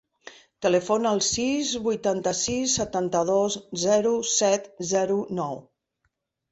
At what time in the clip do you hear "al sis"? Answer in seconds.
1.15-1.75